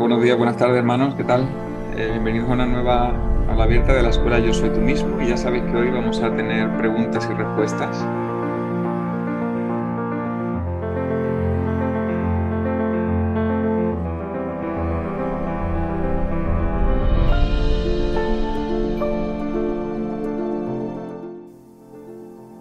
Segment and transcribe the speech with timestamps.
[0.00, 1.14] Buenos días, buenas tardes, hermanos.
[1.14, 1.42] ¿Qué tal?
[1.94, 3.10] Eh, bienvenidos a una nueva
[3.50, 5.20] aula abierta de la escuela Yo Soy Tú Mismo.
[5.20, 8.02] Y ya sabéis que hoy vamos a tener preguntas y respuestas.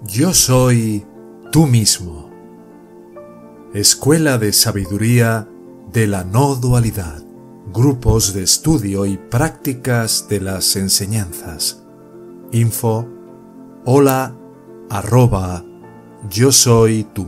[0.04, 1.06] Yo soy
[1.54, 2.30] tú mismo.
[3.74, 5.48] Escuela de Sabiduría
[5.94, 7.29] de la No Dualidad.
[7.74, 11.84] Grupos de estudio y prácticas de las enseñanzas.
[12.52, 13.08] Info
[13.86, 14.36] hola
[14.90, 15.64] arroba
[16.30, 17.26] yo soy tú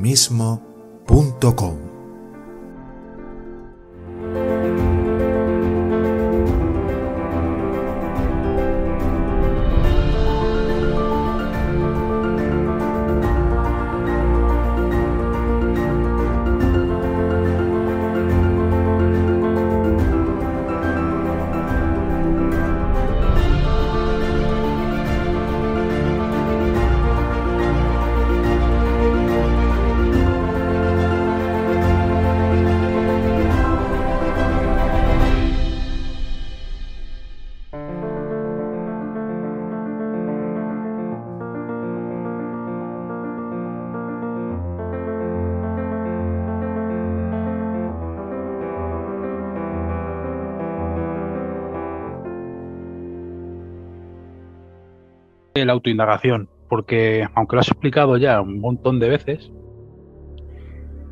[55.66, 59.52] la autoindagación, porque aunque lo has explicado ya un montón de veces,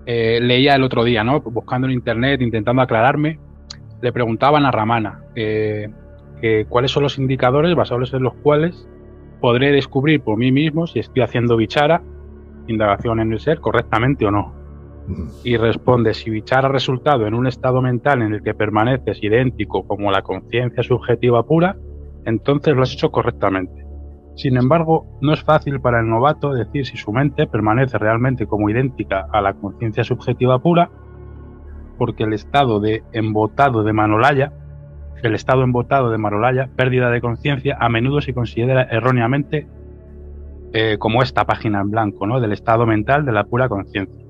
[0.05, 1.41] eh, leía el otro día, ¿no?
[1.41, 3.39] Buscando en internet, intentando aclararme,
[4.01, 5.89] le preguntaban a Ramana eh,
[6.69, 8.87] cuáles son los indicadores basados en los cuales
[9.39, 12.01] podré descubrir por mí mismo si estoy haciendo bichara,
[12.67, 14.53] indagación en el ser, correctamente o no.
[15.43, 19.87] Y responde, si bichara ha resultado en un estado mental en el que permaneces idéntico
[19.87, 21.77] como la conciencia subjetiva pura,
[22.25, 23.88] entonces lo has hecho correctamente.
[24.39, 28.69] Sin embargo, no es fácil para el novato decir si su mente permanece realmente como
[28.69, 30.89] idéntica a la conciencia subjetiva pura,
[31.97, 34.53] porque el estado de embotado de Manolaya,
[35.23, 39.67] el estado embotado de Manolaya, pérdida de conciencia, a menudo se considera erróneamente
[40.71, 42.39] eh, como esta página en blanco, ¿no?
[42.39, 44.25] del estado mental de la pura conciencia.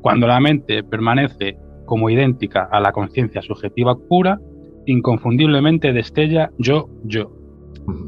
[0.00, 4.40] Cuando la mente permanece como idéntica a la conciencia subjetiva pura,
[4.86, 7.35] inconfundiblemente destella yo, yo,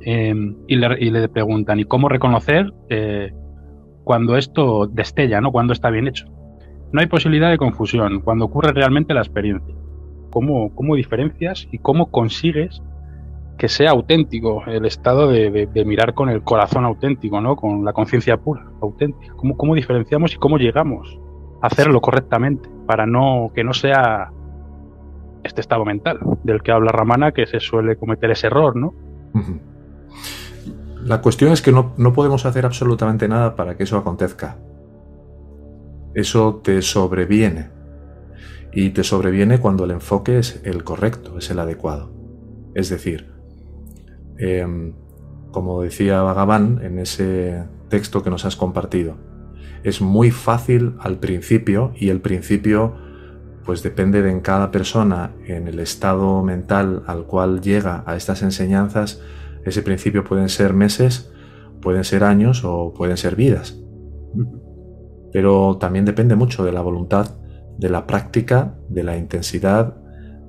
[0.03, 3.33] Em, y, le, preguntan, ¿y cómo reconocer eh,
[4.05, 5.53] cuando esto destella, ¿no?
[5.53, 6.27] cuando está bien hecho?
[6.93, 9.75] No hay posibilidad de confusión cuando ocurre realmente la experiencia.
[10.31, 12.83] ¿Cómo, diferencias y cómo consigues
[13.57, 17.57] que sea auténtico el estado de, mirar con el corazón auténtico, ¿no?
[17.57, 19.35] con la conciencia pura, auténtica?
[19.35, 21.19] ¿Cómo, ¿Cómo diferenciamos y cómo llegamos
[21.61, 24.31] a hacerlo correctamente para no que no sea
[25.43, 28.95] este estado mental del que habla Ramana, que se suele cometer ese error, ¿no?
[31.05, 34.59] La cuestión es que no, podemos hacer absolutamente nada para que eso acontezca.
[36.15, 37.71] Eso te sobreviene.
[38.73, 42.11] Y te sobreviene cuando el enfoque es el correcto, es el adecuado.
[42.75, 43.33] Es decir,
[44.37, 44.93] em,
[45.51, 49.17] como decía Bhagavan en ese texto que nos has compartido,
[49.85, 52.95] es muy fácil al principio y el principio
[53.69, 58.41] pues depende de en cada persona, en el estado mental al cual llega a estas
[58.41, 59.21] enseñanzas,
[59.63, 61.31] ese principio pueden ser meses,
[61.83, 63.79] pueden ser años o pueden ser vidas.
[65.35, 67.37] Pero también depende mucho de la voluntad,
[67.77, 69.99] de la práctica, de la intensidad,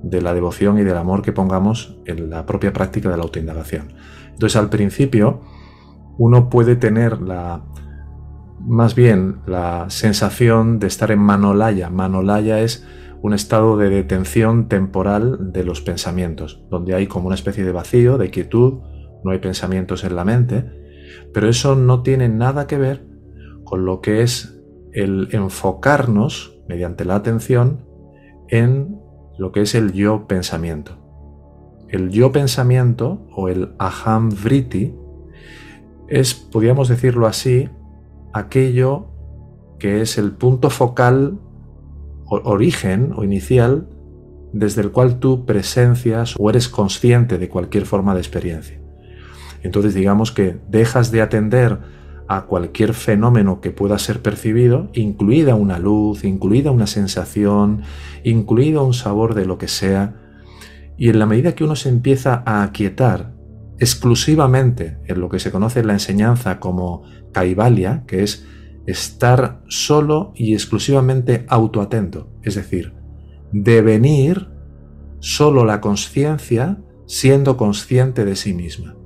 [0.02, 3.92] de la devoción y del amor que pongamos en la propia práctica de la autoindagación.
[4.30, 5.42] Entonces al principio
[6.16, 7.66] uno puede tener la
[8.60, 11.90] más bien la sensación de estar en manolaya.
[11.90, 12.86] Manolaya es
[13.22, 18.18] un estado de detención temporal de los pensamientos, donde hay como una especie de vacío,
[18.18, 18.80] de quietud,
[19.24, 20.64] no hay pensamientos en la mente,
[21.32, 23.06] pero eso no tiene nada que ver
[23.64, 24.60] con lo que es
[24.92, 27.84] el enfocarnos mediante la atención
[28.48, 28.98] en
[29.38, 30.96] lo que es el yo pensamiento.
[31.88, 34.94] El yo pensamiento o el aham vritti
[36.08, 37.68] es, podríamos decirlo así,
[38.32, 39.06] aquello
[39.78, 41.38] que es el punto focal
[42.30, 43.88] origen o inicial
[44.52, 48.80] desde el cual tú presencias o eres consciente de cualquier forma de experiencia.
[49.62, 51.78] Entonces digamos que dejas de atender
[52.28, 57.82] a cualquier fenómeno que pueda ser percibido, incluida una luz, incluida una sensación,
[58.22, 60.14] incluido un sabor de lo que sea,
[60.96, 63.32] y en la medida que uno se empieza a aquietar
[63.80, 68.46] exclusivamente en lo que se conoce en la enseñanza como kaivalya, que es
[68.86, 72.94] estar solo y exclusivamente autoatento, es decir,
[73.52, 74.48] devenir
[75.20, 78.96] solo la conciencia siendo consciente de sí misma.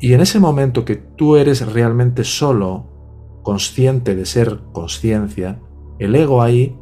[0.00, 5.60] Y en ese momento que tú eres realmente solo consciente de ser conciencia,
[5.98, 6.76] el ego ahí,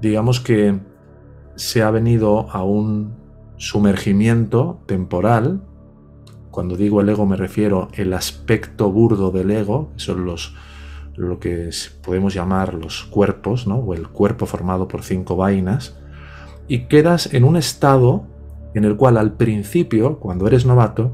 [0.00, 0.80] digamos que
[1.54, 3.14] se ha venido a un
[3.56, 5.64] sumergimiento temporal.
[6.56, 10.54] Cuando digo el ego me refiero el aspecto burdo del ego, son los
[11.14, 11.68] lo que
[12.02, 13.76] podemos llamar los cuerpos, ¿no?
[13.76, 15.98] o el cuerpo formado por cinco vainas,
[16.66, 18.24] y quedas en un estado
[18.72, 21.12] en el cual al principio, cuando eres novato,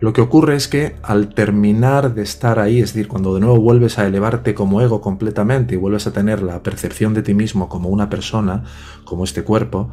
[0.00, 3.60] lo que ocurre es que al terminar de estar ahí, es decir, cuando de nuevo
[3.60, 7.68] vuelves a elevarte como ego completamente y vuelves a tener la percepción de ti mismo
[7.68, 8.64] como una persona,
[9.04, 9.90] como este cuerpo,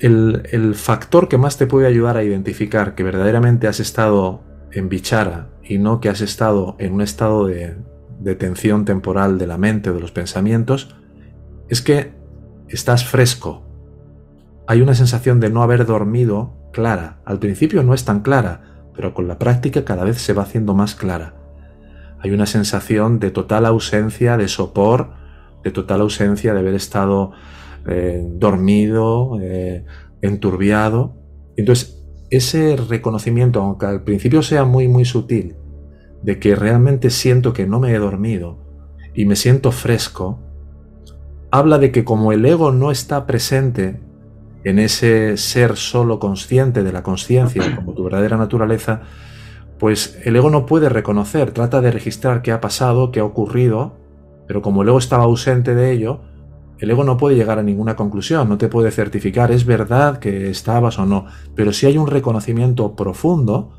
[0.00, 5.48] el, factor que más te puede ayudar a identificar que verdaderamente has estado en bichara
[5.62, 7.76] y no que has estado en un estado de,
[8.20, 10.96] de tensión temporal de la mente o de los pensamientos,
[11.68, 12.12] es que
[12.68, 13.62] estás fresco.
[14.66, 17.20] Hay una sensación de no haber dormido clara.
[17.24, 20.74] Al principio no es tan clara, pero con la práctica cada vez se va haciendo
[20.74, 21.34] más clara.
[22.20, 25.10] Hay una sensación de total ausencia de sopor,
[25.64, 27.32] de total ausencia de haber estado
[27.86, 29.84] eh, dormido, eh,
[30.20, 31.14] enturbiado.
[31.56, 35.56] Entonces, ese reconocimiento, aunque al principio sea muy, muy sutil,
[36.22, 38.58] de que realmente siento que no me he dormido
[39.14, 40.38] y me siento fresco,
[41.50, 44.00] habla de que como el ego no está presente
[44.64, 49.02] en ese ser solo consciente de la conciencia como tu verdadera naturaleza,
[49.78, 53.96] pues el ego no puede reconocer, trata de registrar qué ha pasado, qué ha ocurrido,
[54.46, 56.20] pero como el ego estaba ausente de ello,
[56.82, 60.50] el ego no puede llegar a ninguna conclusión, no te puede certificar, es verdad que
[60.50, 63.70] estabas o no, pero si hay un reconocimiento profundo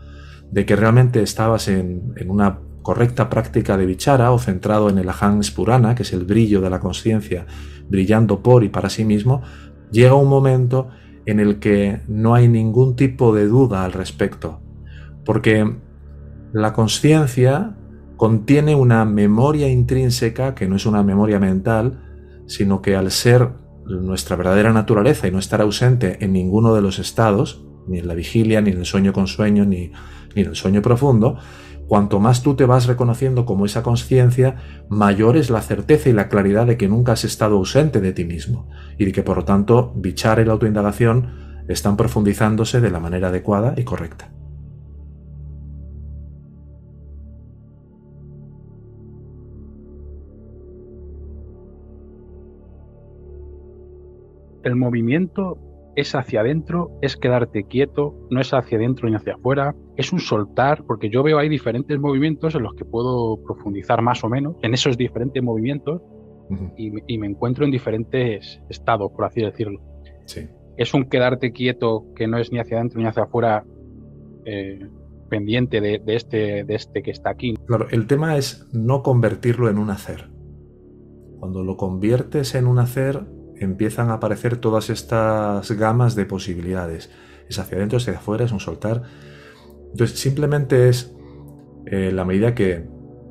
[0.49, 5.43] de que realmente estabas en, una correcta práctica de bichara o centrado en el aham
[5.43, 7.45] spurana, que es el brillo de la conciencia
[7.89, 9.41] brillando por y para sí mismo,
[9.91, 10.87] llega un momento
[11.25, 14.61] en el que no hay ningún tipo de duda al respecto,
[15.25, 15.75] porque
[16.53, 17.75] la conciencia
[18.15, 22.12] contiene una memoria intrínseca que no es una memoria mental,
[22.47, 23.49] sino que al ser
[23.85, 28.13] nuestra verdadera naturaleza y no estar ausente en ninguno de los estados, ni en la
[28.13, 29.91] vigilia, ni en el sueño con sueño, ni,
[30.35, 31.37] ni en el sueño profundo,
[31.87, 34.55] Cuanto más tú te vas reconociendo como esa conciencia,
[34.89, 38.25] mayor es la certeza y la claridad de que nunca has estado ausente de ti
[38.25, 42.99] mismo y de que por lo tanto bichar y la autoindagación están profundizándose de la
[42.99, 44.31] manera adecuada y correcta.
[54.63, 55.57] El movimiento
[55.95, 60.19] es hacia adentro, es quedarte quieto, no es hacia adentro ni hacia afuera, es un
[60.19, 64.55] soltar, porque yo veo ahí diferentes movimientos en los que puedo profundizar más o menos
[64.63, 66.01] en esos diferentes movimientos
[66.77, 69.81] y, me encuentro en diferentes estados, por así decirlo.
[70.77, 73.63] Es un quedarte quieto que no es ni hacia adentro ni hacia afuera
[74.45, 74.87] eh,
[75.29, 77.55] pendiente de, este, de este que está aquí.
[77.65, 80.29] Claro, el tema es no convertirlo en un hacer.
[81.39, 83.25] Cuando lo conviertes en un hacer,
[83.63, 87.09] empiezan a aparecer todas estas gamas de posibilidades.
[87.49, 89.03] Es hacia adentro, es hacia afuera, es un soltar.
[89.91, 91.15] Entonces simplemente es
[91.85, 92.87] eh, la medida que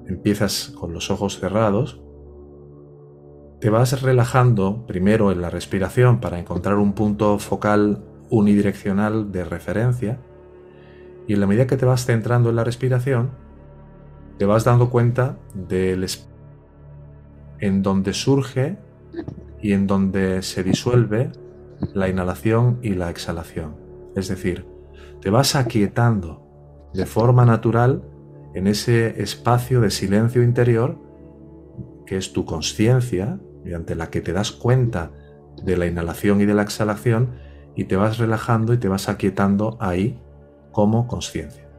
[0.06, 2.00] empiezas con los ojos cerrados,
[3.60, 10.18] te vas relajando primero en la respiración para encontrar un punto focal unidireccional de referencia
[11.28, 13.30] y en la medida que te vas centrando en la respiración,
[14.38, 16.06] te vas dando cuenta del
[17.60, 18.78] en donde surge
[19.62, 21.32] y en donde se disuelve
[21.94, 23.76] la inhalación y la exhalación.
[24.14, 24.66] Es decir,
[25.20, 28.02] te vas aquietando de forma natural
[28.54, 30.98] en ese espacio de silencio interior
[32.06, 35.12] que es tu conciencia, mediante la que te das cuenta
[35.62, 37.30] de la inhalación y de la exhalación
[37.74, 40.20] y te vas relajando y te vas aquietando ahí
[40.72, 41.71] como conciencia.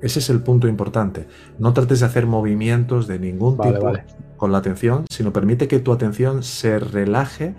[0.00, 1.26] Ese es el punto importante.
[1.58, 3.92] No trates de hacer movimientos de ningún tipo
[4.36, 7.56] con la atención, sino permite que tu atención se relaje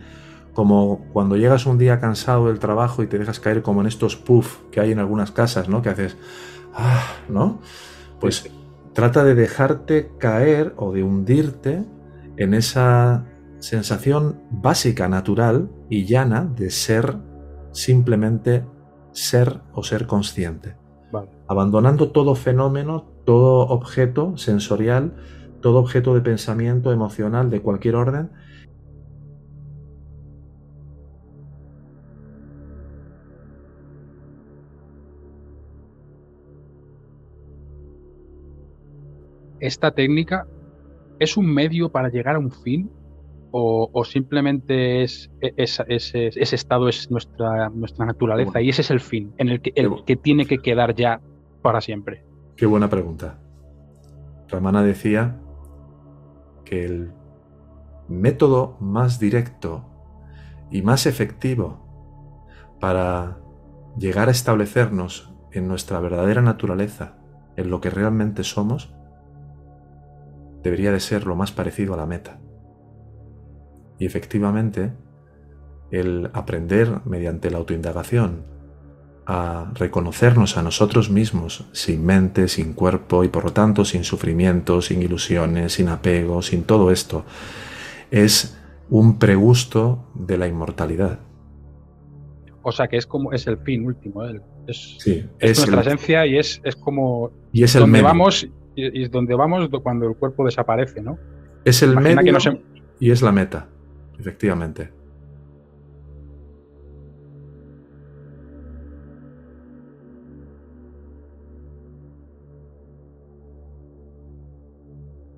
[0.54, 4.16] como cuando llegas un día cansado del trabajo y te dejas caer como en estos
[4.16, 5.82] puff que hay en algunas casas, ¿no?
[5.82, 6.18] Que haces,
[6.74, 7.60] ah, ¿no?
[8.20, 8.50] Pues
[8.94, 11.86] trata de dejarte caer o de hundirte
[12.38, 13.26] en esa
[13.60, 17.18] sensación básica, natural y llana de ser
[17.72, 18.66] simplemente
[19.12, 20.79] ser o ser consciente
[21.48, 25.14] abandonando todo fenómeno, todo objeto sensorial,
[25.62, 28.32] todo objeto de pensamiento emocional de cualquier orden.
[39.60, 40.48] Esta técnica
[41.20, 42.90] es un medio para llegar a un fin
[43.52, 49.50] o, simplemente es, ese estado es nuestra, nuestra naturaleza y ese es el fin en
[49.50, 51.22] el que, el que tiene que quedar ya
[51.62, 52.24] para siempre?
[52.56, 53.40] Qué buena pregunta.
[54.48, 55.40] Ramana decía
[56.66, 57.12] que el
[58.08, 59.86] método más directo
[60.72, 61.86] y más efectivo
[62.80, 63.40] para
[63.98, 67.18] llegar a establecernos en nuestra verdadera naturaleza,
[67.56, 68.94] en lo que realmente somos,
[70.64, 72.40] debería de ser lo más parecido a la meta.
[74.00, 74.94] Y efectivamente,
[75.92, 78.46] el aprender mediante la autoindagación
[79.32, 84.82] a reconocernos a nosotros mismos sin mente, sin cuerpo y por lo tanto sin sufrimiento,
[84.82, 87.26] sin ilusiones, sin apego, sin todo esto,
[88.10, 88.58] es
[88.90, 91.20] un pregusto de la inmortalidad.
[92.64, 94.98] O sea que es como es el fin último, es,
[95.40, 99.36] es, nuestra esencia y es, es como y es el donde vamos y, es donde
[99.36, 101.20] vamos cuando el cuerpo desaparece, ¿no?
[101.66, 102.40] Es el medio
[103.00, 103.70] y es la meta,
[104.20, 104.92] efectivamente.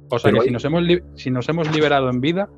[0.10, 0.84] O sea que si, nos hemos
[1.16, 2.50] si nos hemos liberado en vida,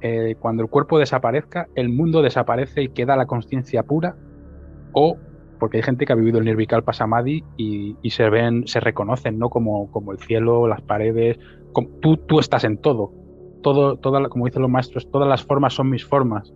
[0.00, 4.16] eh, cuando el cuerpo desaparezca, el mundo desaparece y queda la conciencia pura,
[4.92, 5.18] o
[5.58, 9.38] porque hay gente que ha vivido el Nirvikalpa Samadhi y, y se ven, se reconocen,
[9.38, 9.50] ¿no?
[9.50, 11.38] Como, como el cielo, las paredes,
[12.00, 13.12] tú, tú estás en todo.
[13.66, 16.54] Todo, toda, como dicen los maestros, todas las formas son mis formas.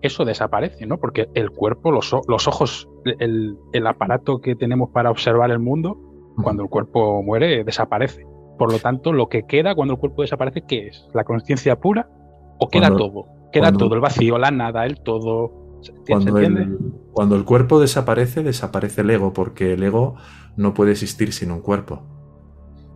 [0.00, 0.98] Eso desaparece, ¿no?
[0.98, 5.98] Porque el cuerpo, los, los ojos, el, el aparato que tenemos para observar el mundo,
[6.40, 8.24] cuando el cuerpo muere, desaparece.
[8.60, 11.04] Por lo tanto, lo que queda cuando el cuerpo desaparece, ¿qué es?
[11.14, 12.08] ¿La conciencia pura?
[12.60, 13.26] ¿O queda todo?
[13.52, 15.80] Queda todo, el vacío, la nada, el todo.
[16.06, 16.78] Cuando el,
[17.10, 20.14] cuando el cuerpo desaparece, desaparece el ego, porque el ego
[20.56, 22.04] no puede existir sin un cuerpo.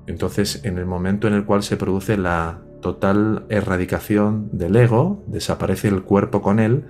[0.07, 5.89] Entonces, en el momento en el cual se produce la total erradicación del ego, desaparece
[5.89, 6.85] el cuerpo con él,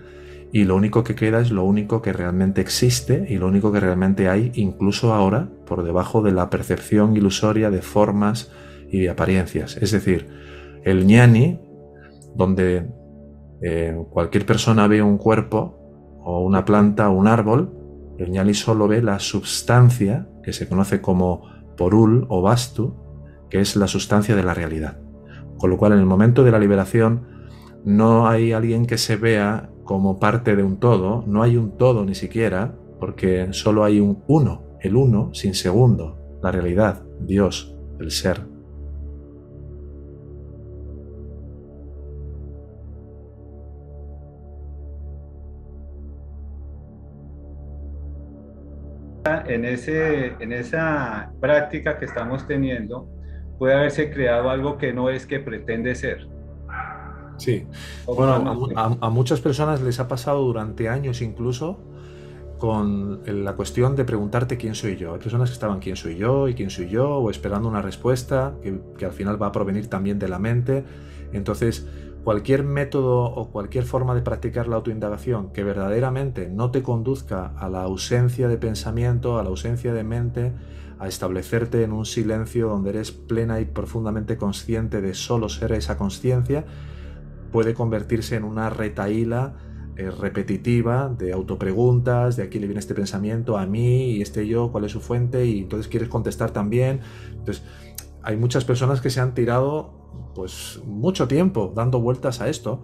[0.53, 3.79] y lo único que queda es lo único que realmente existe y lo único que
[3.79, 8.51] realmente hay, incluso ahora, por debajo de la percepción ilusoria de formas
[8.91, 9.77] y de apariencias.
[9.77, 10.27] Es decir,
[10.83, 11.61] el ñani,
[12.35, 12.91] donde
[13.63, 15.79] eh, cualquier persona ve un cuerpo
[16.25, 17.73] o una planta o un árbol,
[18.19, 22.97] el ñani solo ve la sustancia que se conoce como porul o bastu,
[23.49, 25.04] que es la sustancia de la realidad.
[25.59, 27.27] Con lo cual, en el momento de la liberación,
[27.85, 32.05] no hay alguien que se vea como parte de un todo, no hay un todo
[32.05, 38.11] ni siquiera, porque solo hay un uno, el uno sin segundo, la realidad, Dios, el
[38.11, 38.41] ser.
[49.47, 53.09] En, ese, en esa práctica que estamos teniendo,
[53.59, 56.29] puede haberse creado algo que no es que pretende ser.
[57.37, 57.67] Sí.
[58.07, 61.79] Bueno, a, muchas personas les ha pasado durante años incluso
[62.59, 65.15] con la cuestión de preguntarte quién soy yo.
[65.15, 68.55] Hay personas que estaban quién soy yo y quién soy yo, o esperando una respuesta
[68.63, 70.85] que, que al final va a provenir también de la mente.
[71.33, 71.87] Entonces,
[72.25, 77.69] cualquier método o cualquier forma de practicar la autoindagación que verdaderamente no te conduzca a
[77.69, 80.53] la ausencia de pensamiento, a la ausencia de mente,
[80.99, 85.97] a establecerte en un silencio donde eres plena y profundamente consciente de solo ser esa
[85.97, 86.65] conciencia,
[87.53, 89.55] puede convertirse en una retaíla
[89.97, 94.73] eh, repetitiva de autopreguntas, de aquí le viene este pensamiento a mí y este yo,
[94.73, 97.01] cuál es su fuente y entonces quieres contestar también.
[97.31, 97.63] Entonces,
[98.23, 102.83] hay muchas personas que se han tirado pues mucho tiempo dando vueltas a esto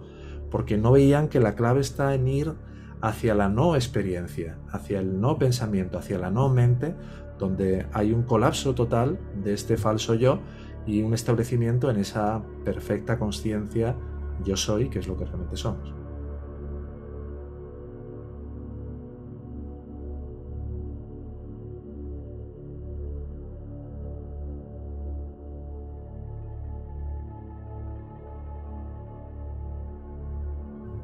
[0.49, 2.53] porque no veían que la clave está en ir
[3.01, 6.95] hacia la no experiencia, hacia el no pensamiento, hacia la no mente,
[7.41, 10.39] donde hay un colapso total de este falso yo
[10.85, 13.97] y un establecimiento en esa perfecta conciencia
[14.45, 15.93] yo soy, que es lo que realmente somos.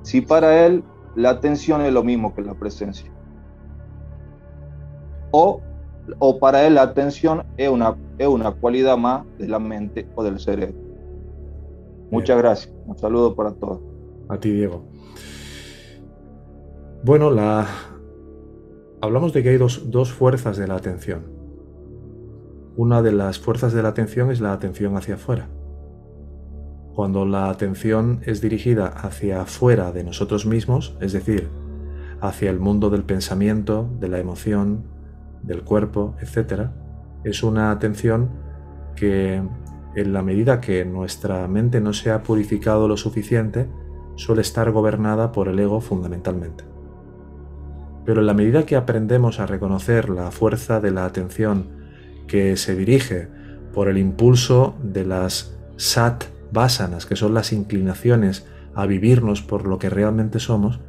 [0.03, 0.83] Si para él
[1.15, 3.11] la atención es lo mismo que la presencia.
[5.31, 5.61] O,
[6.19, 10.23] o para él la atención es una, es una cualidad más de la mente o
[10.23, 10.75] del cerebro.
[12.11, 12.73] Muchas gracias.
[12.85, 13.79] Un saludo para todos.
[14.29, 14.83] A ti, Diego.
[17.03, 17.67] Bueno, la...
[19.01, 21.25] hablamos de que hay dos, dos fuerzas de la atención.
[22.75, 25.49] Una de las fuerzas de la atención es la atención hacia afuera.
[26.93, 31.49] Cuando la atención es dirigida hacia afuera de nosotros mismos, es decir,
[32.21, 34.96] hacia el mundo del pensamiento, de la emoción,
[35.43, 36.69] del cuerpo, etc.,
[37.23, 38.29] es una atención
[38.95, 39.41] que
[39.95, 43.67] en la medida que nuestra mente no se ha purificado lo suficiente,
[44.15, 46.63] suele estar gobernada por el ego fundamentalmente.
[48.05, 51.67] Pero en la medida que aprendemos a reconocer la fuerza de la atención
[52.27, 53.27] que se dirige
[53.73, 59.79] por el impulso de las sat vasanas, que son las inclinaciones a vivirnos por lo
[59.79, 60.79] que realmente somos,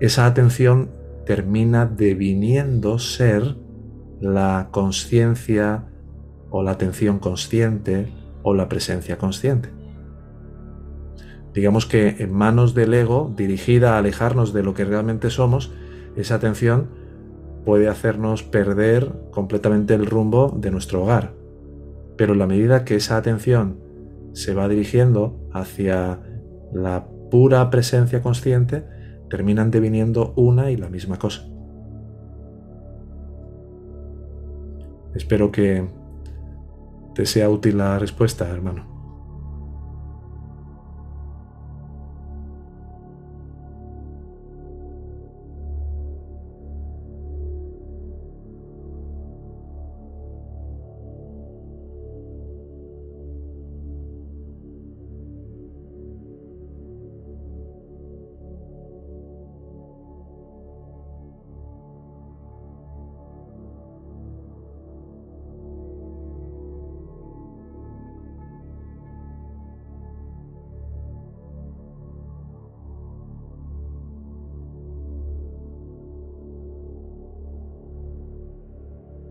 [0.00, 0.90] esa atención
[1.24, 3.56] termina deviniendo ser
[4.20, 5.86] la conciencia
[6.50, 8.12] o la atención consciente
[8.42, 9.70] o la presencia consciente.
[11.54, 15.72] Digamos que en manos del ego, dirigida a alejarnos de lo que realmente somos,
[16.16, 16.88] esa atención
[17.64, 21.34] puede hacernos perder completamente el rumbo de nuestro hogar.
[22.16, 23.78] Pero en la medida que esa atención
[24.32, 26.20] se va dirigiendo hacia
[26.72, 28.84] la pura presencia consciente,
[29.32, 31.42] terminan deviniendo una y la misma cosa.
[35.14, 35.88] Espero que
[37.14, 38.91] te sea útil la respuesta, hermano.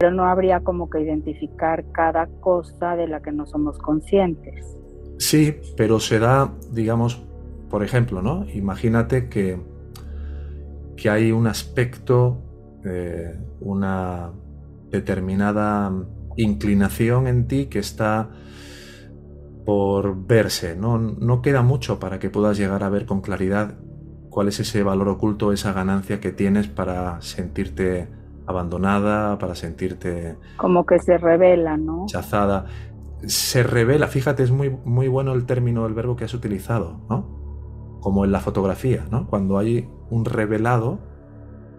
[0.02, 4.66] Pero no habría como que identificar cada cosa de la que no somos conscientes.
[5.20, 7.24] Sí, pero se da, digamos,
[7.70, 8.48] por ejemplo, ¿no?
[8.50, 9.62] Imagínate que,
[10.98, 12.42] que hay un aspecto,
[12.84, 14.32] eh, una
[14.90, 15.94] determinada
[16.36, 18.32] inclinación en ti que está
[19.68, 20.98] por verse, ¿no?
[20.98, 23.78] No queda mucho para que puedas llegar a ver con claridad
[24.32, 30.38] cuál es ese valor oculto, esa ganancia que tienes para sentirte abandonada, para sentirte...
[30.58, 32.06] Como que se revela, ¿no?
[32.08, 32.66] Chazada.
[33.26, 38.00] Se revela, fíjate, es muy, muy bueno el término, el verbo que has utilizado, ¿no?
[38.02, 39.28] Como en la fotografía, ¿no?
[39.28, 41.00] Cuando hay un revelado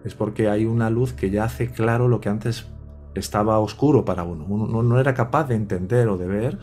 [0.05, 2.67] es porque hay una luz que ya hace claro lo que antes
[3.15, 4.45] estaba oscuro para uno.
[4.47, 6.59] Uno no era capaz de entender o de ver.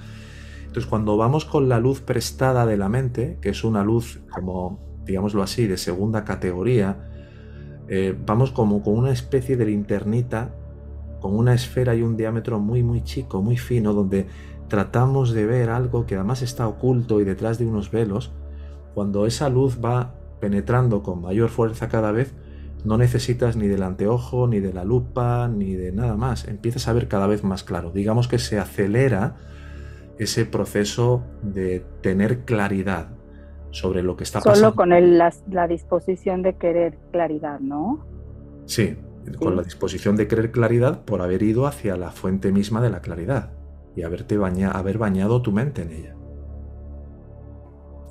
[0.60, 4.78] Entonces cuando vamos con la luz prestada de la mente, que es una luz como,
[5.04, 7.09] digámoslo así, de segunda categoría,
[7.90, 10.54] eh, vamos como con una especie de linternita,
[11.20, 14.28] con una esfera y un diámetro muy muy chico, muy fino, donde
[14.68, 18.32] tratamos de ver algo que además está oculto y detrás de unos velos.
[18.94, 22.32] Cuando esa luz va penetrando con mayor fuerza cada vez,
[22.84, 26.46] no necesitas ni del anteojo, ni de la lupa, ni de nada más.
[26.46, 27.90] Empiezas a ver cada vez más claro.
[27.90, 29.36] Digamos que se acelera
[30.20, 33.08] ese proceso de tener claridad,
[33.70, 34.58] sobre lo que está pasando.
[34.58, 38.04] Solo con el, la, disposición de querer claridad, ¿no?
[38.66, 38.96] Sí,
[39.38, 43.00] con la disposición de querer claridad por haber ido hacia la fuente misma de la
[43.00, 43.50] claridad
[43.96, 46.16] y haberte baña, haber bañado tu mente en ella.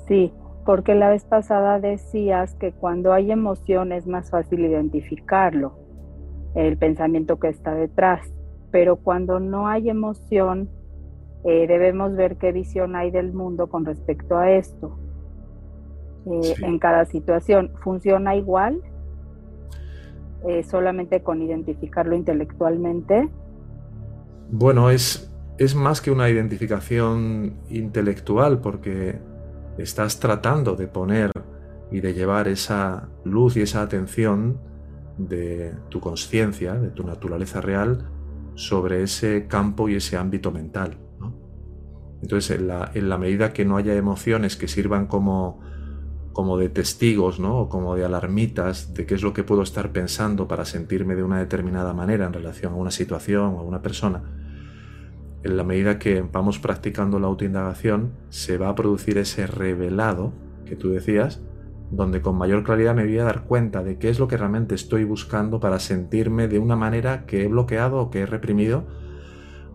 [0.06, 0.32] Sí,
[0.64, 5.78] porque la vez pasada decías que cuando hay emoción es más fácil identificarlo,
[6.54, 8.32] el pensamiento que está detrás,
[8.70, 10.68] pero cuando no hay emoción
[11.44, 14.98] eh, debemos ver qué visión hay del mundo con respecto a esto.
[16.26, 17.72] Eh, en cada situación.
[17.82, 18.82] ¿Funciona igual?
[20.46, 23.30] Eh, solamente con identificarlo intelectualmente.
[24.50, 29.18] Bueno, es, es más que una identificación intelectual porque
[29.78, 31.30] estás tratando de poner
[31.90, 34.58] y de llevar esa luz y esa atención
[35.16, 38.10] de tu conciencia, de tu naturaleza real,
[38.54, 40.98] sobre ese campo y ese ámbito mental.
[42.22, 45.60] Entonces, en la, en la medida que no haya emociones que sirvan como
[46.32, 47.58] como de testigos, ¿no?
[47.58, 51.22] O como de alarmitas de qué es lo que puedo estar pensando para sentirme de
[51.22, 54.22] una determinada manera en relación a una situación o a una persona.
[55.42, 60.32] En la medida que vamos practicando la autoindagación, se va a producir ese revelado
[60.66, 61.40] que tú decías,
[61.90, 64.74] donde con mayor claridad me voy a dar cuenta de qué es lo que realmente
[64.74, 68.86] estoy buscando para sentirme de una manera que he bloqueado o que he reprimido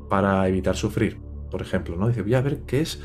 [0.09, 1.19] para evitar sufrir.
[1.51, 2.07] Por ejemplo, ¿no?
[2.07, 3.01] Dice, voy a ver qué es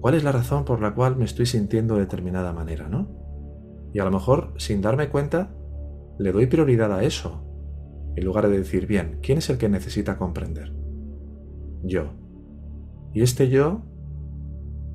[0.00, 3.08] ¿Cuál es la razón por la cual me estoy sintiendo de determinada manera, no?
[3.92, 5.54] Y a lo mejor, sin darme cuenta,
[6.18, 7.44] le doy prioridad a eso,
[8.16, 10.72] en lugar de decir, bien, ¿quién es el que necesita comprender?
[11.82, 12.12] Yo.
[13.12, 13.82] ¿Y este yo?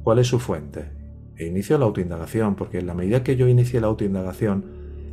[0.04, 0.92] ¿Cuál es su fuente?
[1.38, 4.66] E inicio la autoindagación, porque en la medida que yo inicie la autoindagación,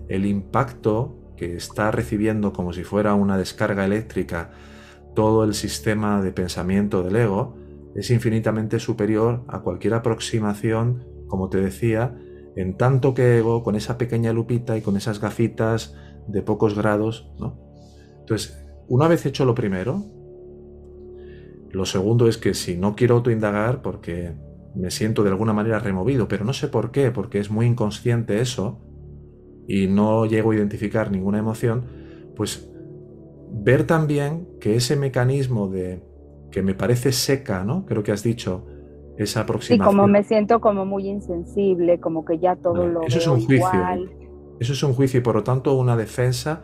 [0.09, 4.51] el impacto que está recibiendo como si fuera una descarga eléctrica
[5.15, 7.57] todo el sistema de pensamiento del ego,
[7.95, 12.17] es infinitamente superior a cualquier aproximación, como te decía,
[12.57, 15.95] en tanto que ego, con esa pequeña lupita y con esas gafitas
[16.27, 17.59] de pocos grados, ¿no?
[18.21, 20.05] Entonces, una vez hecho lo primero,
[21.71, 24.35] lo segundo es que si no quiero autoindagar, porque
[24.75, 28.41] me siento de alguna manera removido, pero no sé por qué, porque es muy inconsciente
[28.41, 28.81] eso,
[29.67, 31.85] y no llego a identificar ninguna emoción,
[32.35, 32.69] pues
[33.53, 36.03] ver también que ese mecanismo de
[36.51, 37.87] que me parece seca, ¿no?
[37.87, 38.67] Creo que has dicho,
[39.17, 39.87] esa aproximación.
[39.87, 43.45] Y como me siento como muy insensible, como que ya todo lo Eso es un
[43.45, 43.83] juicio.
[44.59, 46.63] Eso es un juicio y por lo tanto una defensa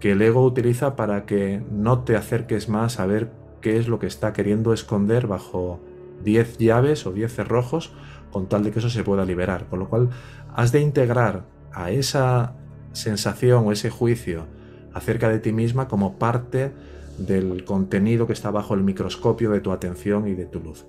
[0.00, 3.98] que el ego utiliza para que no te acerques más a ver qué es lo
[3.98, 5.80] que está queriendo esconder bajo
[6.24, 7.92] 10 llaves o 10 cerrojos
[8.30, 9.66] con tal de que eso se pueda liberar.
[9.66, 10.10] Con lo cual
[10.54, 12.54] has de integrar a esa
[12.92, 14.46] sensación o ese juicio
[14.94, 16.72] acerca de ti misma como parte
[17.18, 20.86] del contenido que está bajo el microscopio de tu atención y de tu luz.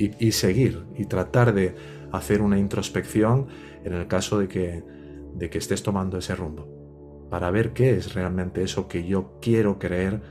[0.00, 1.74] Y, seguir y tratar de
[2.12, 3.48] hacer una introspección
[3.82, 4.84] en el caso de que,
[5.34, 9.80] de que estés tomando ese rumbo, para ver qué es realmente eso que yo quiero
[9.80, 10.22] creer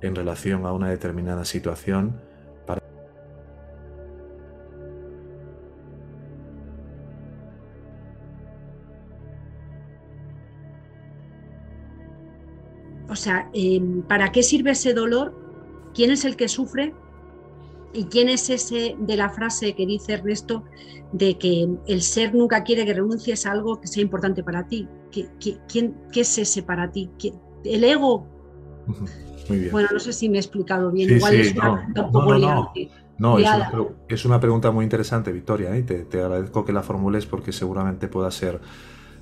[0.00, 2.20] en relación a una determinada situación
[13.20, 15.34] sea, em, ¿para qué sirve ese dolor?
[15.94, 16.94] ¿Quién es el que sufre?
[17.92, 20.64] ¿Y quién es ese de la frase que dice Ernesto
[21.12, 24.88] de que el ser nunca quiere que renuncies a algo que sea importante para ti?
[25.10, 25.28] ¿Qué,
[25.68, 27.10] quién, qué es ese para ti?
[27.64, 28.26] ¿El ego?
[29.48, 29.72] Muy bien.
[29.72, 31.10] Bueno, no sé si me he explicado bien.
[31.10, 32.72] Igual es una pregunta un poco no,
[33.18, 33.72] no, es, una,
[34.08, 38.08] es una, pregunta muy interesante, Victoria, y te, te, agradezco que la formules porque seguramente
[38.08, 38.60] pueda ser,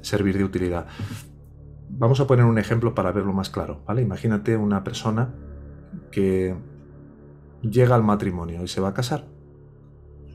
[0.03, 0.87] servir de utilidad.
[1.91, 4.03] Vamos a poner un ejemplo para verlo más claro, ¿vale?
[4.03, 5.35] Imagínate una persona
[6.11, 6.55] que
[7.63, 9.27] llega al matrimonio y se va a casar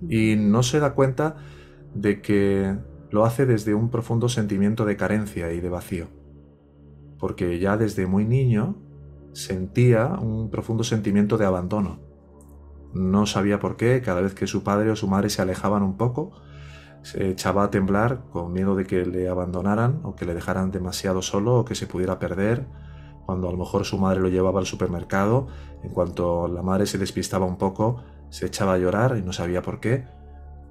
[0.10, 1.38] y no se da cuenta
[1.94, 2.78] de que
[3.12, 6.08] lo hace desde un profundo sentimiento de carencia y de vacío,
[7.20, 8.76] porque ya desde muy niño
[9.34, 12.00] sentía un profundo sentimiento de abandono.
[12.94, 15.98] No sabía por qué, cada vez que su padre o su madre se alejaban un
[15.98, 16.32] poco,
[17.04, 21.22] se echaba a temblar con miedo de que le abandonaran o que le dejaran demasiado
[21.22, 22.66] solo o que se pudiera perder.
[23.26, 25.48] Cuando a lo mejor su madre lo llevaba al supermercado,
[25.84, 29.62] en cuanto la madre se despistaba un poco, se echaba a llorar y no sabía
[29.62, 30.06] por qué.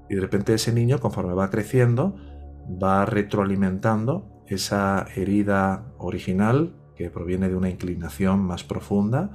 [0.08, 2.16] Y de repente ese niño, conforme va creciendo,
[2.82, 9.32] va retroalimentando esa herida original que proviene de una inclinación más profunda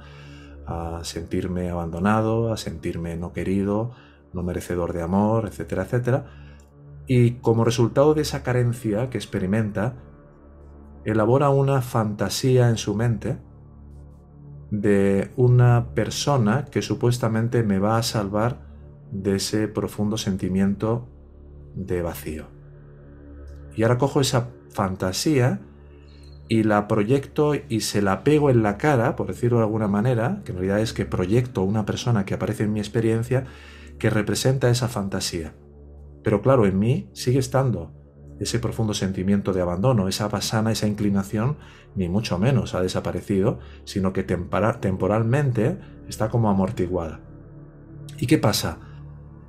[0.66, 3.92] a sentirme abandonado, a sentirme no querido,
[4.32, 6.47] no merecedor de amor, etcétera, etcétera
[7.08, 9.96] y como resultado de esa carencia que experimenta,
[11.04, 13.38] elabora una fantasía en su mente
[14.70, 18.60] de una persona que supuestamente me va a salvar
[19.10, 21.08] de ese profundo sentimiento
[21.74, 22.48] de vacío.
[23.74, 25.62] Y ahora cojo esa fantasía
[26.48, 30.42] y la proyecto y se la pego en la cara, por decirlo de alguna manera,
[30.44, 33.44] que en realidad es que proyecto una persona que aparece en mi experiencia
[33.98, 35.54] que representa esa fantasía.
[36.28, 37.90] Pero claro, en mí sigue estando
[38.38, 41.56] ese profundo sentimiento de abandono, esa basana, esa inclinación,
[41.94, 47.20] ni mucho menos ha desaparecido, sino que temporalmente está como amortiguada.
[48.18, 48.78] ¿Y qué pasa?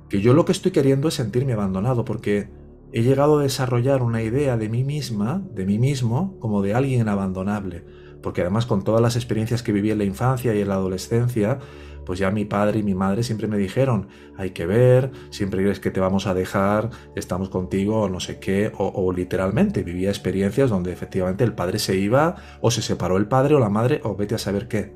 [0.08, 2.48] Que yo lo que estoy queriendo es sentirme abandonado porque
[2.94, 7.10] he llegado a desarrollar una idea de mí misma, de mí mismo, como de alguien
[7.10, 7.84] abandonable,
[8.22, 11.58] porque además con todas las experiencias que viví en la infancia y en la adolescencia,
[12.04, 15.80] pues ya mi padre y mi madre siempre me dijeron, hay que ver, siempre crees
[15.80, 20.70] que te vamos a dejar, estamos contigo o no sé qué, o, literalmente vivía experiencias
[20.70, 24.16] donde efectivamente el padre se iba o se separó el padre o la madre o
[24.16, 24.94] vete a saber qué.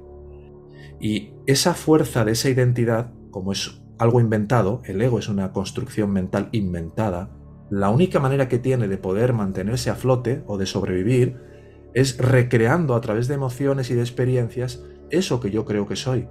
[1.00, 6.10] Y esa fuerza de esa identidad, como es algo inventado, el ego es una construcción
[6.10, 7.30] mental inventada,
[7.70, 11.53] la única manera que tiene de poder mantenerse a flote o de sobrevivir
[11.94, 16.28] es recreando a través de emociones y de experiencias eso que yo creo que soy,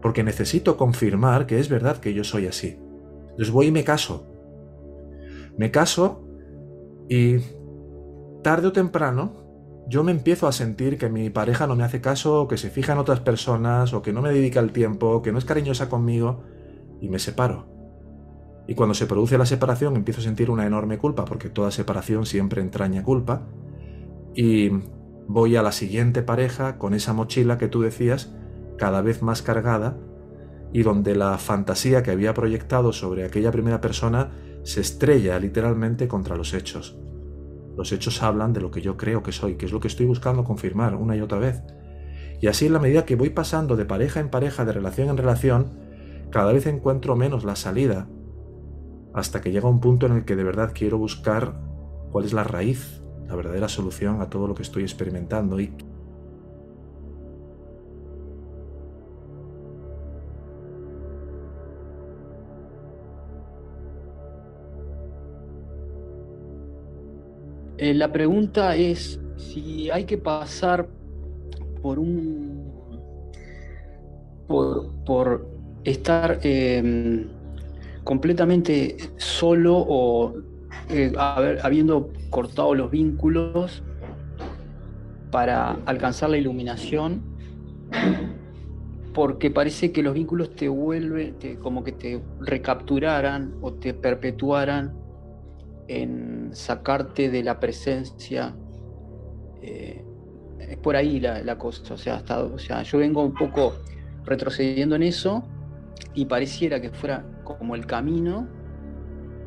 [0.00, 2.78] porque necesito confirmar que es verdad que yo soy así.
[3.30, 4.26] Entonces voy y me caso.
[5.58, 6.24] Me caso
[7.08, 7.38] y
[8.42, 9.44] tarde o temprano
[9.86, 12.92] yo me empiezo a sentir que mi pareja no me hace caso, que se fija
[12.92, 16.42] en otras personas, o que no me dedica el tiempo, que no es cariñosa conmigo,
[17.00, 17.66] y me separo.
[18.66, 22.24] Y cuando se produce la separación empiezo a sentir una enorme culpa, porque toda separación
[22.24, 23.42] siempre entraña culpa,
[24.34, 24.70] y
[25.26, 28.34] voy a la siguiente pareja con esa mochila que tú decías,
[28.76, 29.96] cada vez más cargada
[30.72, 34.32] y donde la fantasía que había proyectado sobre aquella primera persona
[34.64, 36.98] se estrella literalmente contra los hechos.
[37.76, 40.06] Los hechos hablan de lo que yo creo que soy, que es lo que estoy
[40.06, 41.62] buscando confirmar una y otra vez.
[42.40, 45.16] Y así en la medida que voy pasando de pareja en pareja, de relación en
[45.16, 45.78] relación,
[46.30, 48.08] cada vez encuentro menos la salida
[49.12, 51.60] hasta que llega un punto en el que de verdad quiero buscar
[52.10, 55.72] cuál es la raíz, la verdadera solución a todo lo que estoy experimentando y
[67.84, 70.88] Eh, la pregunta es si hay que pasar
[71.82, 72.72] por un.
[74.46, 75.46] por,
[75.84, 77.28] estar em,
[78.04, 80.32] completamente solo o
[80.88, 83.82] eh, habiendo cortado los vínculos
[85.30, 87.22] para alcanzar la iluminación,
[89.14, 94.94] porque parece que los vínculos te vuelven, como que te recapturaran o te perpetuaran
[95.88, 98.54] en sacarte de la presencia.
[99.62, 100.04] Eh,
[100.58, 101.94] es por ahí la, cosa.
[101.94, 103.74] O sea, hasta, o sea, yo vengo un poco
[104.24, 105.44] retrocediendo en eso
[106.14, 108.46] y pareciera que fuera como el camino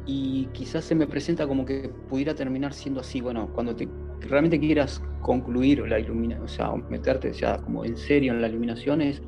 [0.07, 3.19] y quizás se me presenta como que pudiera terminar siendo así.
[3.19, 3.87] Bueno, cuando te
[4.21, 9.01] realmente quieras concluir la iluminación, o sea, meterte ya como en serio en la iluminación
[9.01, 9.21] es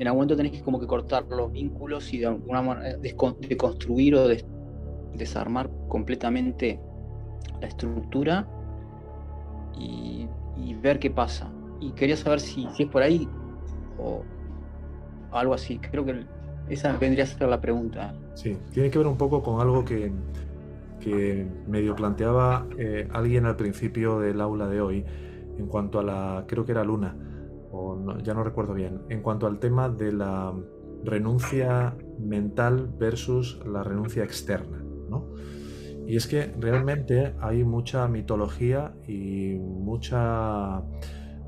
[0.00, 4.14] en algún momento tenés que como que cortar los vínculos y de alguna manera deconstruir
[4.14, 4.44] o de,
[5.14, 6.80] desarmar completamente
[7.60, 8.48] la estructura
[9.76, 10.26] y,
[10.82, 11.52] ver qué pasa.
[11.78, 13.28] Y quería saber si, si, es por ahí
[13.98, 14.22] o
[15.30, 15.78] algo así.
[15.78, 16.24] Creo que
[16.70, 18.14] esa vendría a ser la pregunta.
[18.34, 20.12] Sí, tiene que ver un poco con algo que,
[21.00, 25.04] que medio planteaba eh, alguien al principio del aula de hoy
[25.58, 27.16] en cuanto a la, creo que era Luna,
[27.70, 30.54] o ya no recuerdo bien, en cuanto al tema de la
[31.04, 34.84] renuncia mental versus la renuncia externa.
[36.06, 40.82] Y es que realmente hay mucha mitología y mucha,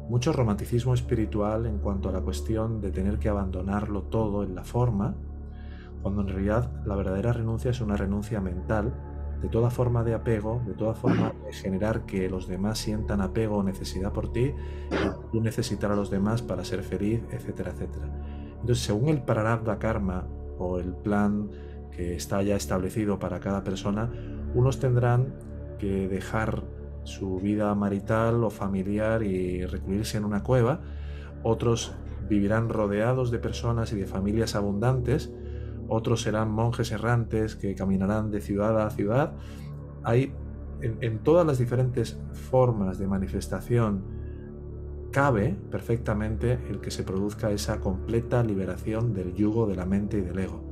[0.09, 4.65] mucho romanticismo espiritual en cuanto a la cuestión de tener que abandonarlo todo en la
[4.65, 5.15] forma,
[6.03, 8.93] cuando en realidad la verdadera renuncia es una renuncia mental
[9.41, 13.57] de toda forma de apego, de toda forma de generar que los demás sientan apego
[13.57, 14.55] o necesidad por ti,
[14.91, 18.07] y tú necesitar a los demás para ser feliz, etcétera, etcétera.
[18.61, 21.51] Entonces, según el Prarabdha Karma o el plan
[21.91, 24.13] que está ya establecido para cada persona,
[24.55, 25.35] unos tendrán
[25.81, 26.63] que dejar
[27.05, 30.81] su vida marital o familiar y recluirse en una cueva,
[31.43, 31.95] otros
[32.29, 35.33] vivirán rodeados de personas y de familias abundantes,
[35.89, 39.35] otros serán monjes errantes que caminarán de ciudad a ciudad.
[40.05, 40.33] Hay
[40.81, 44.23] en, en todas las diferentes formas de manifestación
[45.13, 50.23] cabe perfectamente el que se produzca esa completa liberación del yugo de la mente y
[50.23, 50.65] del ego.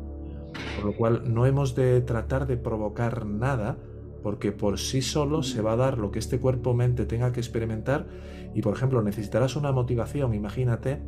[0.76, 3.76] Por lo cual no hemos de tratar de provocar nada
[4.22, 8.06] porque por sí solo se va a dar lo que este cuerpo-mente tenga que experimentar
[8.54, 11.02] y por ejemplo necesitarás una motivación, imagínate,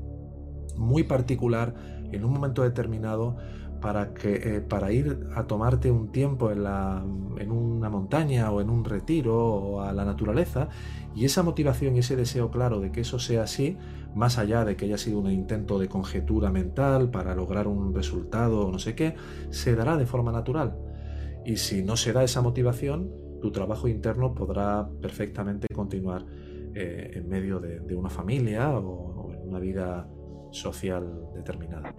[0.76, 1.74] muy particular
[2.12, 3.36] en un momento determinado
[3.80, 7.04] para, que, eh, para ir a tomarte un tiempo en, la,
[7.38, 10.68] en una montaña o en un retiro o a la naturaleza
[11.14, 13.76] y esa motivación y ese deseo claro de que eso sea así,
[14.14, 18.66] más allá de que haya sido un intento de conjetura mental para lograr un resultado
[18.66, 19.16] o no sé qué,
[19.50, 20.78] se dará de forma natural.
[21.44, 26.24] Y si no se da esa motivación, tu trabajo interno podrá perfectamente continuar
[26.74, 30.08] eh, en medio de, una familia o en una vida
[30.50, 31.94] social determinada.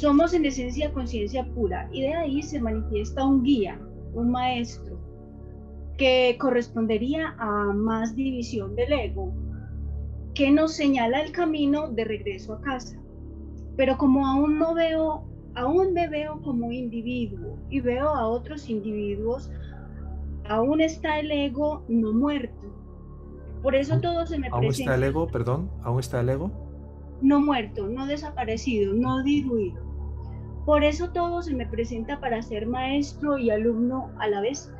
[0.00, 3.78] Somos en esencia conciencia pura y de ahí se manifiesta un guía,
[4.14, 4.98] un maestro,
[5.98, 9.30] que correspondería a más división del ego,
[10.32, 12.98] que nos señala el camino de regreso a casa.
[13.76, 15.22] Pero como aún no veo,
[15.54, 19.50] aún me veo como individuo y veo a otros individuos,
[20.48, 22.74] aún está el ego no muerto.
[23.62, 25.70] Por eso todo se me ¿Aún está el ego, perdón?
[25.82, 26.50] ¿Aún está el ego?
[27.20, 29.89] No muerto, no desaparecido, no diluido.
[30.64, 34.72] Por eso todo se me presenta para ser maestro y alumno a la vez.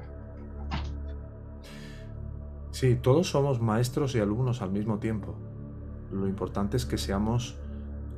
[2.70, 5.34] Sí, todos somos maestros y alumnos al mismo tiempo.
[6.10, 7.58] Lo importante es que seamos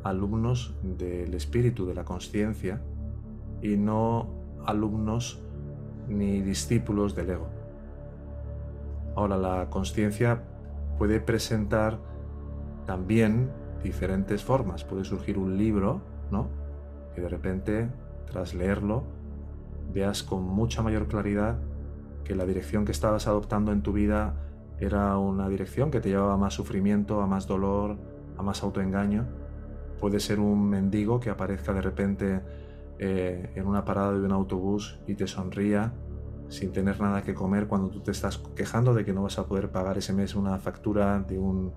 [0.03, 2.83] alumnos del espíritu, de la conciencia,
[3.61, 4.29] y no
[4.67, 5.43] alumnos
[6.09, 7.49] ni discípulos del ego.
[9.15, 10.43] Ahora, la conciencia
[10.99, 11.99] puede presentar
[12.87, 13.51] también
[13.83, 14.85] diferentes formas.
[14.85, 16.62] Puede surgir un libro, ¿no?
[17.15, 17.89] Que de repente,
[18.27, 19.05] tras leerlo,
[19.93, 21.59] veas con mucha mayor claridad
[22.25, 24.35] que la dirección que estabas adoptando en tu vida
[24.79, 27.99] era una dirección que te llevaba a más sufrimiento, a más dolor,
[28.37, 29.27] a más autoengaño.
[30.01, 32.41] Puede ser un mendigo que aparezca de repente
[32.99, 35.93] eh, en una parada de un autobús y te sonría
[36.49, 39.47] sin tener nada que comer cuando tú te estás quejando de que no vas a
[39.47, 41.73] poder pagar ese mes una factura de un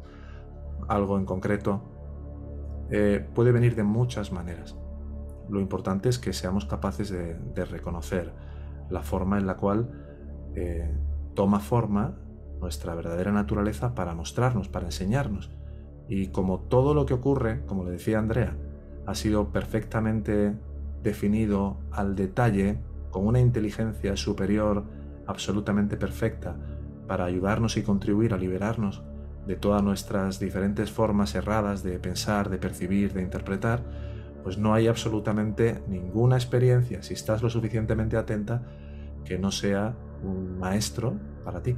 [0.88, 1.82] algo en concreto.
[2.90, 4.76] Eh, puede venir de muchas maneras.
[5.50, 8.34] Lo importante es que seamos capaces de, reconocer
[8.90, 9.90] la forma en la cual
[10.56, 10.96] eh,
[11.34, 12.18] toma forma
[12.60, 15.52] nuestra verdadera naturaleza para mostrarnos, para enseñarnos.
[16.08, 18.56] Y como todo lo que ocurre, como le decía Andrea,
[19.06, 20.56] ha sido perfectamente
[21.04, 22.80] definido al detalle,
[23.12, 24.84] con una inteligencia superior
[25.28, 26.58] absolutamente perfecta,
[27.08, 29.04] para ayudarnos y contribuir a liberarnos
[29.46, 33.84] de todas nuestras diferentes formas erradas de pensar, de percibir, de interpretar,
[34.46, 38.62] pues no hay absolutamente ninguna experiencia, si estás lo suficientemente atenta,
[39.26, 41.76] que no sea un maestro para ti.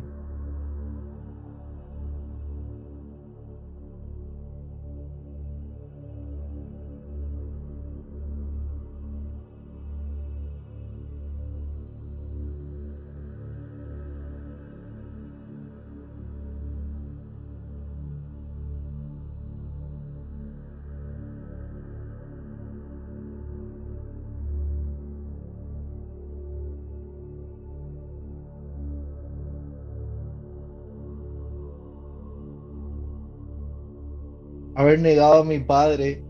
[34.88, 36.24] Haber negado a mi padre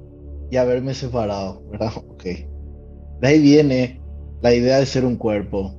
[0.49, 1.91] y haberme separado, ¿verdad?
[2.09, 2.23] Ok.
[3.21, 4.01] De ahí viene
[4.41, 5.73] la idea de ser un cuerpo.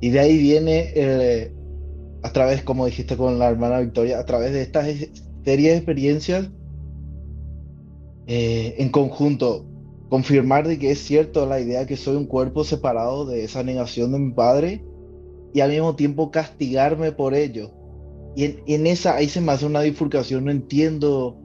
[0.00, 1.52] Y de ahí viene, eh,
[2.22, 4.86] a través, como dijiste con la hermana Victoria, a través de estas
[5.44, 6.50] serie de experiencias
[8.26, 9.64] eh, en conjunto,
[10.08, 13.62] confirmar de que es cierto la idea de que soy un cuerpo separado de esa
[13.62, 14.84] negación de mi padre
[15.54, 17.77] y al mismo tiempo castigarme por ello
[18.38, 21.36] y en, esa, ahí se me hace una bifurcación, no entiendo.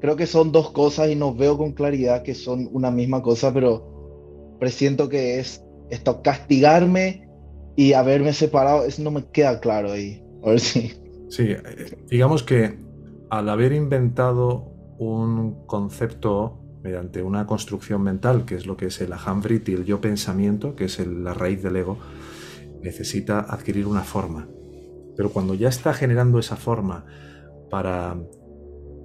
[0.00, 3.54] Creo que son dos cosas y no veo con claridad que son una misma cosa,
[3.54, 7.28] pero presiento que es esto, castigarme
[7.76, 10.24] y haberme separado, eso no me queda claro ahí.
[10.42, 10.92] A ver si.
[11.28, 12.80] Sí, eh, digamos que
[13.30, 19.12] al haber inventado un concepto mediante una construcción mental, que es lo que es el
[19.12, 21.96] Ahambrit y el yo pensamiento, que es la raíz del ego,
[22.82, 24.48] necesita adquirir una forma.
[25.16, 27.04] Pero cuando ya está generando esa forma
[27.70, 28.16] para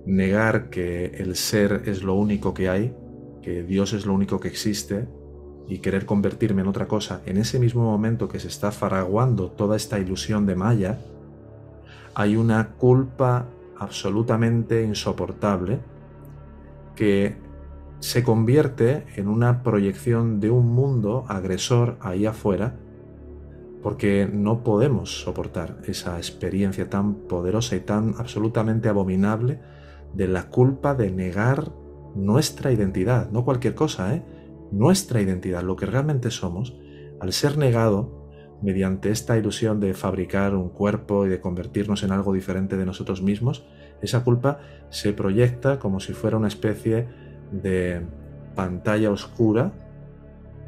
[0.05, 2.93] negar que el ser es lo único que hay,
[3.41, 5.07] que Dios es lo único que existe,
[5.67, 9.77] y querer convertirme en otra cosa, en ese mismo momento que se está faraguando toda
[9.77, 10.99] esta ilusión de Maya,
[12.13, 13.45] hay una culpa
[13.77, 15.79] absolutamente insoportable
[16.95, 17.37] que
[17.99, 22.75] se convierte en una proyección de un mundo agresor ahí afuera
[23.81, 29.59] porque no podemos soportar esa experiencia tan poderosa y tan absolutamente abominable
[30.13, 31.71] de la culpa de negar
[32.15, 34.23] nuestra identidad, no cualquier cosa, ¿eh?
[34.71, 36.77] nuestra identidad, lo que realmente somos,
[37.19, 38.21] al ser negado
[38.61, 43.21] mediante esta ilusión de fabricar un cuerpo y de convertirnos en algo diferente de nosotros
[43.21, 43.65] mismos,
[44.01, 47.07] esa culpa se proyecta como si fuera una especie
[47.51, 48.05] de
[48.55, 49.73] pantalla oscura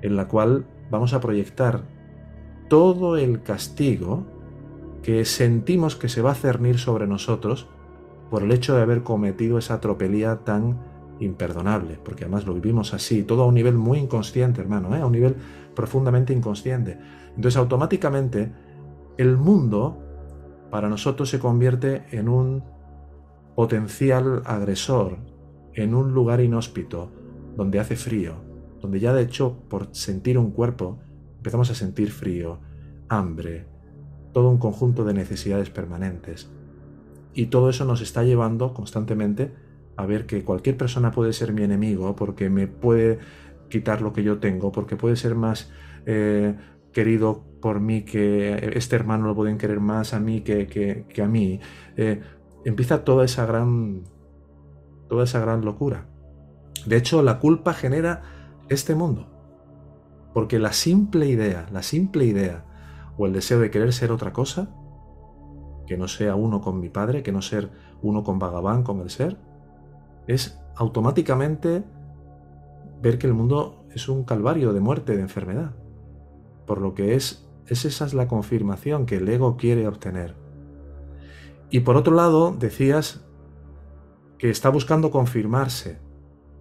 [0.02, 1.84] en la cual vamos a proyectar
[2.74, 4.26] todo el castigo
[5.04, 7.68] que sentimos que se va a cernir sobre nosotros
[8.32, 10.80] por el hecho de haber cometido esa tropelía tan
[11.20, 15.02] imperdonable, porque además lo vivimos así, todo a un nivel muy inconsciente, hermano, ¿eh?
[15.02, 15.36] a un nivel
[15.76, 16.98] profundamente inconsciente.
[17.36, 18.52] Entonces automáticamente
[19.20, 20.00] el mundo
[20.72, 22.64] para nosotros se convierte en un
[23.54, 25.20] potencial agresor,
[25.76, 27.12] en un lugar inhóspito,
[27.56, 28.34] donde hace frío,
[28.82, 30.98] donde ya de hecho por sentir un cuerpo
[31.38, 32.62] empezamos a sentir frío,
[33.18, 33.66] hambre,
[34.34, 36.50] todo un conjunto de necesidades permanentes.
[37.34, 39.54] Y todo eso nos está llevando constantemente
[39.96, 43.20] a ver que cualquier persona puede ser mi enemigo porque me puede
[43.70, 45.72] quitar lo que yo tengo, porque puede ser más
[46.06, 46.56] eh,
[46.92, 51.60] querido por mí que este hermano lo pueden querer más a mí que, a mí.
[51.98, 52.22] Eh,
[52.66, 54.04] empieza toda esa gran
[55.08, 56.08] toda esa gran locura.
[56.86, 58.24] De hecho, la culpa genera
[58.70, 59.30] este mundo.
[60.34, 62.66] Porque la simple idea, la simple idea
[63.18, 64.70] o el deseo de querer ser otra cosa,
[65.88, 67.70] que no sea uno con mi padre, que no ser
[68.02, 69.38] uno con Vagabán, con el ser,
[70.28, 71.84] es automáticamente
[73.02, 75.72] ver que el mundo es un calvario de muerte, de enfermedad.
[76.66, 80.36] Por lo que es, es esa es la confirmación que el ego quiere obtener.
[81.70, 83.26] Y por otro lado, decías
[84.38, 86.00] que está buscando confirmarse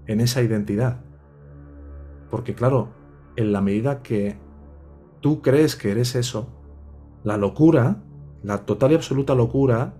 [0.07, 1.01] en esa identidad.
[2.31, 2.89] Porque claro,
[3.37, 4.37] en la medida que
[5.23, 6.51] tú crees que eres eso,
[7.25, 8.03] la locura,
[8.43, 9.95] la total y absoluta locura,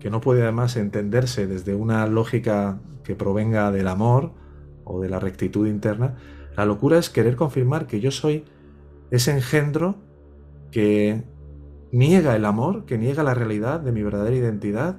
[0.00, 4.32] que no puede además entenderse desde una lógica que provenga del amor
[4.84, 6.16] o de la rectitud interna,
[6.56, 8.44] la locura es querer confirmar que yo soy
[9.10, 9.96] ese engendro
[10.72, 11.24] que
[11.92, 14.96] niega el amor, que niega la realidad de mi verdadera identidad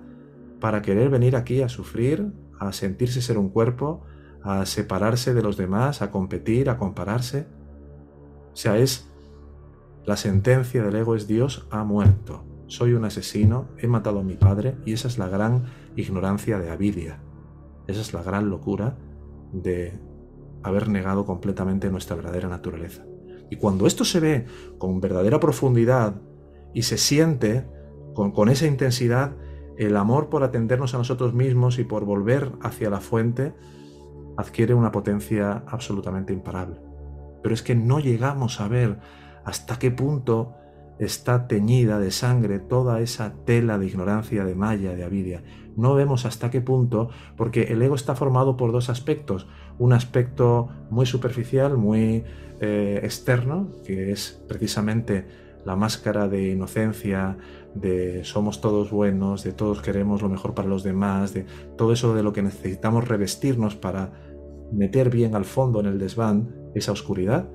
[0.60, 4.04] para querer venir aquí a sufrir, a sentirse ser un cuerpo,
[4.44, 7.48] a separarse de los demás, a competir, a compararse.
[8.54, 9.07] O sea, es
[10.08, 12.46] la sentencia del ego es Dios ha muerto.
[12.68, 15.66] Soy un asesino, he matado a mi padre y esa es la gran
[15.98, 17.20] ignorancia de Avidia.
[17.88, 18.98] Esa es la gran locura
[19.52, 20.00] de
[20.64, 23.04] haber negado completamente nuestra verdadera naturaleza.
[23.50, 24.46] Y cuando esto se ve
[24.78, 26.22] con verdadera profundidad
[26.74, 27.68] y se siente
[28.14, 29.36] con, con esa intensidad,
[29.78, 33.56] el amor por atendernos a nosotros mismos y por volver hacia la fuente
[34.38, 36.80] adquiere una potencia absolutamente imparable.
[37.44, 39.00] Pero es que no llegamos a ver
[39.48, 40.56] hasta qué punto
[41.00, 45.42] está teñida de sangre toda esa tela de ignorancia, de malla, de avidia.
[45.78, 49.48] No vemos hasta qué punto, porque el ego está formado por dos aspectos.
[49.80, 52.26] Un aspecto muy superficial, muy
[52.60, 55.26] eh, externo, que es precisamente
[55.64, 57.38] la máscara de inocencia,
[57.74, 61.46] de somos todos buenos, de todos queremos lo mejor para los demás, de
[61.78, 64.12] todo eso de lo que necesitamos revestirnos para
[64.74, 67.48] meter bien al fondo en el desván esa oscuridad.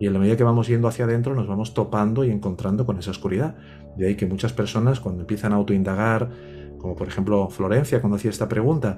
[0.00, 2.98] Y en la medida que vamos yendo hacia adentro nos vamos topando y encontrando con
[2.98, 3.56] esa oscuridad.
[3.96, 6.30] De ahí que muchas personas cuando empiezan a autoindagar,
[6.78, 8.96] como por ejemplo Florencia cuando hacía esta pregunta,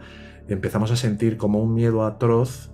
[0.49, 2.71] empezamos a sentir como un miedo atroz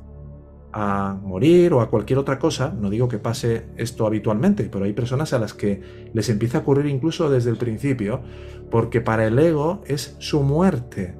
[0.72, 2.74] a morir o a cualquier otra cosa.
[2.78, 5.80] No digo que pase esto habitualmente, pero hay personas a las que
[6.12, 8.20] les empieza a ocurrir incluso desde el principio,
[8.70, 11.16] porque para el ego es su muerte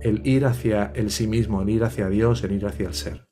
[0.00, 3.25] el ir hacia el sí mismo, el ir hacia Dios, el ir hacia el ser.